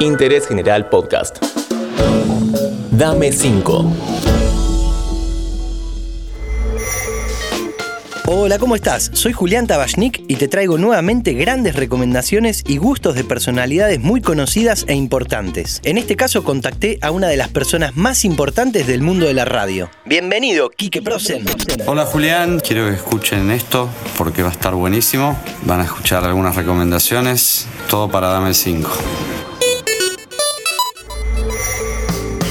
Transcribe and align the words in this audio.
Interés 0.00 0.46
General 0.48 0.88
Podcast. 0.88 1.38
Dame 2.90 3.32
5. 3.32 4.25
Hola, 8.28 8.58
¿cómo 8.58 8.74
estás? 8.74 9.12
Soy 9.14 9.32
Julián 9.32 9.68
Tabachnik 9.68 10.24
y 10.26 10.34
te 10.34 10.48
traigo 10.48 10.78
nuevamente 10.78 11.32
grandes 11.34 11.76
recomendaciones 11.76 12.64
y 12.66 12.76
gustos 12.76 13.14
de 13.14 13.22
personalidades 13.22 14.00
muy 14.00 14.20
conocidas 14.20 14.84
e 14.88 14.94
importantes. 14.94 15.80
En 15.84 15.96
este 15.96 16.16
caso 16.16 16.42
contacté 16.42 16.98
a 17.02 17.12
una 17.12 17.28
de 17.28 17.36
las 17.36 17.50
personas 17.50 17.94
más 17.94 18.24
importantes 18.24 18.88
del 18.88 19.00
mundo 19.00 19.26
de 19.26 19.34
la 19.34 19.44
radio. 19.44 19.90
Bienvenido, 20.06 20.70
Quique 20.70 21.02
Prosen. 21.02 21.44
Hola 21.86 22.04
Julián, 22.04 22.58
quiero 22.58 22.88
que 22.88 22.96
escuchen 22.96 23.48
esto 23.52 23.88
porque 24.18 24.42
va 24.42 24.48
a 24.48 24.52
estar 24.52 24.74
buenísimo. 24.74 25.38
Van 25.62 25.78
a 25.78 25.84
escuchar 25.84 26.24
algunas 26.24 26.56
recomendaciones, 26.56 27.68
todo 27.88 28.10
para 28.10 28.26
Dame 28.26 28.54
5. 28.54 29.35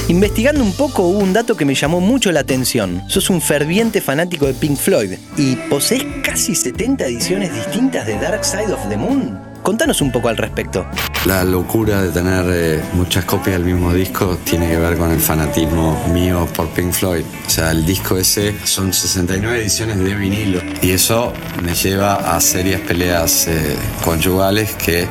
Investigando 0.08 0.62
un 0.62 0.72
poco 0.72 1.02
hubo 1.02 1.18
un 1.18 1.32
dato 1.32 1.56
que 1.56 1.64
me 1.64 1.74
llamó 1.74 2.00
mucho 2.00 2.30
la 2.30 2.40
atención. 2.40 3.02
Sos 3.08 3.28
un 3.28 3.40
ferviente 3.40 4.00
fanático 4.00 4.46
de 4.46 4.54
Pink 4.54 4.76
Floyd 4.76 5.14
y 5.36 5.56
posees 5.68 6.04
casi 6.22 6.54
70 6.54 7.06
ediciones 7.06 7.52
distintas 7.52 8.06
de 8.06 8.16
Dark 8.16 8.44
Side 8.44 8.72
of 8.72 8.88
the 8.88 8.96
Moon. 8.96 9.36
Contanos 9.64 10.00
un 10.00 10.12
poco 10.12 10.28
al 10.28 10.36
respecto. 10.36 10.86
La 11.24 11.42
locura 11.42 12.00
de 12.02 12.10
tener 12.10 12.44
eh, 12.48 12.80
muchas 12.92 13.24
copias 13.24 13.56
del 13.56 13.64
mismo 13.64 13.92
disco 13.92 14.38
tiene 14.44 14.68
que 14.70 14.76
ver 14.76 14.96
con 14.96 15.10
el 15.10 15.18
fanatismo 15.18 16.00
mío 16.12 16.46
por 16.54 16.68
Pink 16.68 16.92
Floyd. 16.92 17.24
O 17.44 17.50
sea, 17.50 17.72
el 17.72 17.84
disco 17.84 18.16
ese 18.16 18.54
son 18.64 18.92
69 18.92 19.58
ediciones 19.58 19.98
de 19.98 20.14
vinilo 20.14 20.60
y 20.82 20.92
eso 20.92 21.32
me 21.64 21.74
lleva 21.74 22.14
a 22.14 22.40
serias 22.40 22.80
peleas 22.82 23.48
eh, 23.48 23.74
conyugales 24.04 24.72
que 24.76 25.08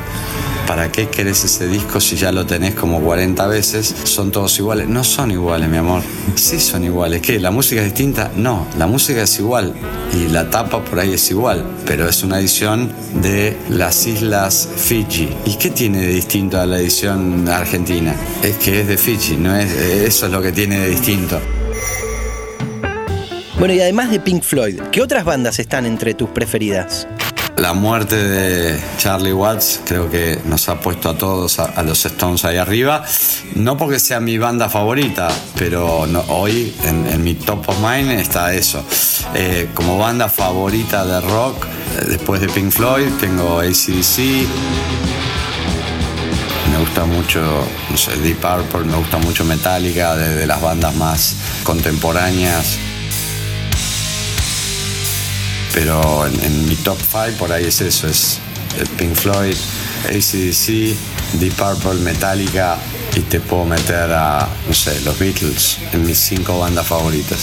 ¿Para 0.68 0.92
qué 0.92 1.08
querés 1.10 1.44
ese 1.44 1.68
disco 1.68 2.02
si 2.02 2.16
ya 2.16 2.32
lo 2.32 2.46
tenés 2.48 2.74
como 2.74 3.00
40 3.00 3.46
veces? 3.48 3.96
Son 4.06 4.32
todos 4.32 4.58
iguales. 4.58 4.88
No 4.88 5.04
son 5.04 5.30
iguales, 5.30 5.70
mi 5.70 5.78
amor. 5.78 6.02
Sí 6.34 6.60
son 6.60 6.84
iguales. 6.84 7.22
¿Qué? 7.22 7.40
¿La 7.40 7.52
música 7.52 7.82
es 7.82 7.86
distinta? 7.86 8.32
No, 8.36 8.66
la 8.80 8.88
música 8.88 9.22
es 9.22 9.38
igual. 9.38 9.76
Y 10.12 10.28
la 10.28 10.50
tapa 10.50 10.84
por 10.84 11.00
ahí 11.00 11.14
es 11.14 11.30
igual. 11.30 11.64
Pero 11.86 12.10
es 12.10 12.24
una 12.24 12.40
edición 12.40 12.92
de 13.22 13.56
las 13.70 14.08
Islas 14.08 14.68
Fiji. 14.76 15.30
¿Y 15.46 15.56
qué 15.58 15.70
tiene 15.70 16.02
de 16.02 16.08
distinto 16.08 16.60
a 16.60 16.66
la 16.66 16.80
edición 16.80 17.48
argentina? 17.48 18.16
Es 18.42 18.58
que 18.58 18.82
es 18.82 18.88
de 18.88 18.98
Fiji, 18.98 19.38
no 19.38 19.56
es, 19.56 19.72
eso 19.72 20.26
es 20.26 20.32
lo 20.32 20.42
que 20.42 20.52
tiene 20.52 20.80
de 20.80 20.90
distinto. 20.90 21.40
Bueno, 23.60 23.74
y 23.74 23.80
además 23.80 24.10
de 24.10 24.20
Pink 24.20 24.44
Floyd, 24.44 24.80
¿qué 24.92 25.02
otras 25.02 25.26
bandas 25.26 25.60
están 25.60 25.86
entre 25.86 26.16
tus 26.16 26.30
preferidas? 26.30 27.08
La 27.58 27.72
muerte 27.72 28.18
de 28.18 28.84
Charlie 28.98 29.32
Watts 29.32 29.80
creo 29.86 30.10
que 30.10 30.42
nos 30.44 30.68
ha 30.68 30.82
puesto 30.82 31.10
a 31.10 31.18
todos, 31.18 31.58
a, 31.60 31.82
los 31.84 32.06
Stones 32.06 32.44
ahí 32.44 32.58
arriba. 32.58 33.06
No 33.56 33.78
porque 33.78 33.98
sea 34.00 34.20
mi 34.20 34.38
banda 34.38 34.68
favorita, 34.68 35.30
pero 35.58 36.02
hoy 36.28 36.76
en, 36.84 37.24
mi 37.24 37.36
top 37.36 37.70
of 37.70 37.78
mind 37.80 38.12
está 38.12 38.54
eso. 38.54 38.84
Eh, 39.34 39.70
como 39.74 39.98
banda 39.98 40.28
favorita 40.28 41.06
de 41.06 41.22
rock, 41.22 41.66
eh, 41.66 42.06
después 42.10 42.42
de 42.42 42.50
Pink 42.50 42.72
Floyd, 42.72 43.08
tengo 43.22 43.60
ACDC. 43.60 44.48
Me 46.74 46.80
gusta 46.80 47.06
mucho, 47.06 47.42
no 47.90 47.98
sé, 47.98 48.18
Deep 48.18 48.42
Purple, 48.42 48.84
me 48.84 48.98
gusta 48.98 49.18
mucho 49.18 49.46
Metallica, 49.46 50.18
de 50.18 50.46
las 50.46 50.62
bandas 50.62 50.94
más 50.96 51.36
contemporáneas 51.64 52.78
pero 55.76 56.26
en, 56.26 56.70
mi 56.70 56.76
top 56.78 56.98
5 56.98 57.38
por 57.38 57.52
ahí 57.52 57.66
es 57.66 57.82
eso, 57.82 58.08
es 58.08 58.40
Pink 58.98 59.14
Floyd, 59.14 59.56
ACDC, 60.06 60.96
Deep 61.40 61.54
Purple, 61.54 62.00
Metallica 62.02 62.78
y 63.14 63.20
te 63.20 63.42
puedo 63.42 63.66
meter 63.66 64.10
a, 64.14 64.48
no 64.68 64.74
sé, 64.74 65.02
los 65.02 65.20
Beatles 65.20 65.78
en 65.92 66.06
mis 66.06 66.18
cinco 66.18 66.60
bandas 66.60 66.88
favoritas. 66.88 67.40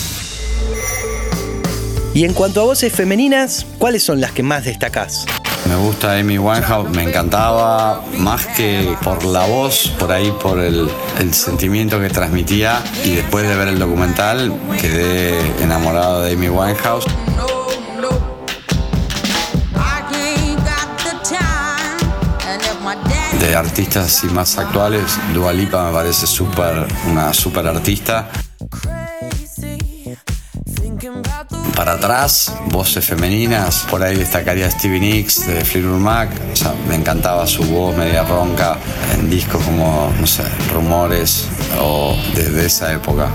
Y 2.15 2.25
en 2.25 2.33
cuanto 2.33 2.63
a 2.63 2.65
voces 2.65 2.93
femeninas, 2.93 3.67
¿cuáles 3.79 4.03
son 4.03 4.21
las 4.21 4.33
que 4.33 4.43
más 4.43 4.65
destacás? 4.65 5.27
Me 5.69 5.77
gusta 5.77 6.19
Amy 6.19 6.39
Winehouse, 6.39 6.91
me 6.91 7.03
encantaba 7.03 8.03
más 8.17 8.47
que 8.49 8.97
por 9.05 9.25
la 9.25 9.47
voz, 9.47 9.93
por 9.99 10.11
ahí 10.11 10.33
por 10.43 10.59
el, 10.59 10.89
el, 11.21 11.35
sentimiento 11.35 12.01
que 12.01 12.09
transmitía 12.09 12.83
y 13.05 13.13
después 13.13 13.47
de 13.47 13.55
ver 13.55 13.69
el 13.69 13.79
documental 13.79 14.53
quedé 14.81 15.39
enamorado 15.63 16.23
de 16.23 16.33
Amy 16.33 16.49
Winehouse. 16.49 17.05
De 23.43 23.57
artistas 23.57 24.23
y 24.23 24.29
más 24.29 24.57
actuales, 24.57 25.19
Dua 25.35 25.53
Lipa 25.53 25.87
me 25.87 25.93
parece 25.93 26.29
super, 26.29 26.87
una 27.11 27.35
super 27.35 27.67
artista. 27.67 28.29
Para 31.75 31.95
atrás, 31.95 32.55
voces 32.67 33.05
femeninas, 33.05 33.85
por 33.91 34.03
ahí 34.03 34.17
destacaría 34.17 34.71
Stevie 34.71 35.01
Nicks 35.01 35.47
de 35.47 35.65
Fleetwood 35.65 35.99
Mac, 35.99 36.31
me 36.89 36.95
encantaba 36.95 37.45
su 37.47 37.65
voz 37.65 37.97
media 37.97 38.23
ronca 38.23 38.77
en 39.15 39.29
discos 39.29 39.63
como, 39.65 40.13
Rumores 40.73 41.49
o 41.81 42.17
desde 42.35 42.67
esa 42.67 42.93
época. 42.93 43.29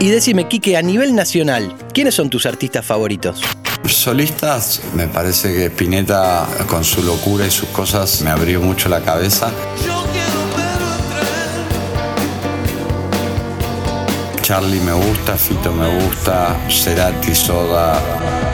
Y 0.00 0.08
decime, 0.08 0.48
Quique, 0.48 0.78
a 0.78 0.82
nivel 0.82 1.14
nacional, 1.14 1.74
¿quiénes 1.92 2.14
son 2.14 2.30
tus 2.30 2.46
artistas 2.46 2.86
favoritos? 2.86 3.42
Solistas, 3.84 4.80
me 4.94 5.06
parece 5.08 5.52
que 5.52 5.66
Spinetta 5.66 6.48
con 6.66 6.84
su 6.84 7.02
locura 7.02 7.46
y 7.46 7.50
sus 7.50 7.68
cosas 7.68 8.22
me 8.22 8.30
abrió 8.30 8.62
mucho 8.62 8.88
la 8.88 9.02
cabeza. 9.02 9.50
Charlie 14.40 14.80
me 14.80 14.92
gusta, 14.92 15.36
Fito 15.36 15.70
me 15.70 16.02
gusta, 16.02 16.56
Cerati, 16.70 17.34
Soda. 17.34 18.49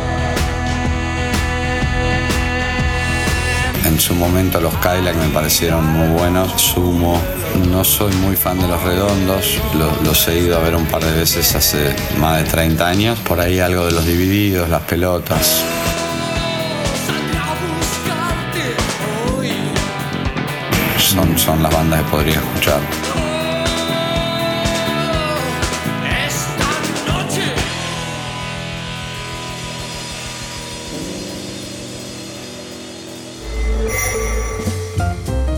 En 3.97 4.03
su 4.03 4.15
momento 4.15 4.61
los 4.61 4.75
Cadillac 4.75 5.17
me 5.17 5.31
parecieron 5.31 5.87
muy 5.87 6.09
buenos, 6.09 6.61
Sumo. 6.61 7.19
No 7.71 7.83
soy 7.83 8.13
muy 8.17 8.37
fan 8.37 8.61
de 8.61 8.69
los 8.69 8.83
redondos, 8.83 9.59
los, 10.05 10.29
he 10.29 10.39
ido 10.39 10.59
a 10.59 10.61
ver 10.61 10.75
un 10.77 10.85
par 10.85 11.03
de 11.03 11.11
veces 11.13 11.55
hace 11.55 11.97
más 12.19 12.45
de 12.45 12.45
30 12.45 12.87
años. 12.87 13.19
Por 13.21 13.41
ahí 13.41 13.59
algo 13.59 13.87
de 13.87 13.93
los 13.93 14.05
divididos, 14.05 14.69
las 14.69 14.83
pelotas. 14.83 15.65
Son, 20.99 21.39
son 21.39 21.63
las 21.63 21.73
bandas 21.73 22.03
que 22.03 22.11
podría 22.11 22.35
escuchar. 22.35 23.26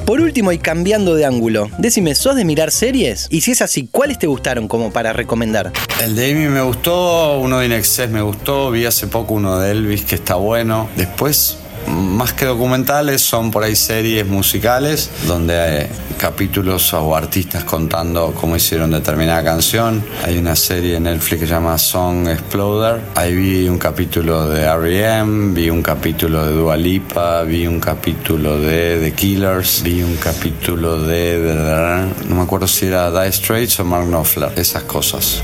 Por 0.08 0.22
último 0.22 0.52
y 0.52 0.58
cambiando 0.58 1.16
de 1.16 1.26
ángulo, 1.26 1.70
decime, 1.76 2.14
¿sos 2.14 2.34
de 2.34 2.46
mirar 2.46 2.70
series? 2.70 3.26
Y 3.28 3.42
si 3.42 3.50
es 3.50 3.60
así, 3.60 3.91
¿cuáles 3.92 4.19
te 4.19 4.26
gustaron 4.26 4.66
como 4.66 4.91
para 4.91 5.12
recomendar? 5.12 5.70
El 6.02 6.16
de 6.16 6.32
Amy 6.32 6.48
me 6.48 6.62
gustó, 6.62 7.38
uno 7.38 7.58
de 7.58 7.66
Inexcess 7.66 8.08
me 8.08 8.22
gustó, 8.22 8.70
vi 8.70 8.86
hace 8.86 9.06
poco 9.06 9.34
uno 9.34 9.58
de 9.58 9.70
Elvis 9.70 10.06
que 10.06 10.14
está 10.14 10.36
bueno. 10.36 10.88
Después 10.97 11.58
más 11.88 12.32
que 12.32 12.44
documentales, 12.44 13.22
son 13.22 13.50
por 13.50 13.65
ahí 13.65 13.76
series 13.76 14.26
musicales 14.26 15.10
donde 15.26 15.59
hay 15.59 15.87
capítulos 16.19 16.93
o 16.94 17.15
artistas 17.15 17.65
contando 17.65 18.34
cómo 18.34 18.56
hicieron 18.56 18.91
determinada 18.91 19.43
canción. 19.44 20.04
Hay 20.25 20.37
una 20.38 20.56
serie 20.56 20.97
en 20.97 21.04
Netflix 21.04 21.41
que 21.41 21.47
se 21.47 21.54
llama 21.54 21.78
Song 21.78 22.28
Exploder. 22.28 23.00
Ahí 23.15 23.34
vi 23.34 23.68
un 23.68 23.78
capítulo 23.78 24.48
de 24.48 24.62
R.E.M., 24.62 25.54
vi 25.54 25.71
un 25.71 25.83
capítulo 25.83 26.45
de 26.45 26.54
Dua 26.54 26.77
Lipa, 26.77 27.42
vi 27.42 27.66
un 27.66 27.80
capítulo 27.80 28.59
de 28.59 28.98
The 29.01 29.12
Killers, 29.12 29.83
vi 29.83 30.03
un 30.03 30.16
capítulo 30.16 31.01
de, 31.01 32.09
no 32.28 32.34
me 32.34 32.42
acuerdo 32.42 32.66
si 32.66 32.86
era 32.86 33.10
Die 33.10 33.33
Straits 33.33 33.80
o 33.80 33.84
Mark 33.84 34.07
Knopfler, 34.07 34.53
esas 34.57 34.83
cosas. 34.83 35.42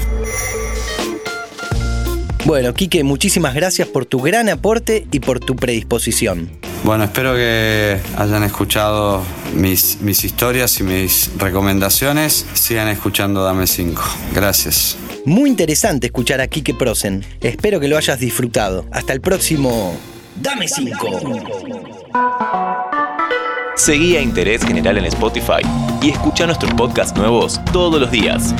Bueno, 2.44 2.74
Quique, 2.74 3.02
muchísimas 3.04 3.54
gracias 3.54 3.88
por 3.88 4.04
tu 4.04 4.20
gran 4.20 4.50
aporte 4.50 5.06
y 5.10 5.20
por 5.20 5.40
tu 5.40 5.56
predisposición. 5.56 6.50
Bueno, 6.84 7.04
espero 7.04 7.34
que 7.34 7.98
hayan 8.18 8.42
escuchado 8.42 9.22
mis, 9.54 10.02
mis 10.02 10.24
historias 10.24 10.78
y 10.78 10.82
mis 10.82 11.30
recomendaciones. 11.38 12.44
Sigan 12.52 12.88
escuchando 12.88 13.42
Dame 13.42 13.66
5. 13.66 14.02
Gracias. 14.34 14.98
Muy 15.24 15.48
interesante 15.48 16.08
escuchar 16.08 16.42
a 16.42 16.48
Quique 16.48 16.74
Prosen. 16.74 17.24
Espero 17.40 17.80
que 17.80 17.88
lo 17.88 17.96
hayas 17.96 18.20
disfrutado. 18.20 18.84
Hasta 18.92 19.14
el 19.14 19.22
próximo 19.22 19.96
Dame 20.36 20.68
5. 20.68 21.20
Seguí 23.76 24.16
a 24.16 24.20
Interés 24.20 24.62
General 24.62 24.98
en 24.98 25.06
Spotify 25.06 25.62
y 26.02 26.10
escucha 26.10 26.44
nuestros 26.44 26.74
podcasts 26.74 27.16
nuevos 27.16 27.58
todos 27.72 27.98
los 27.98 28.10
días. 28.10 28.54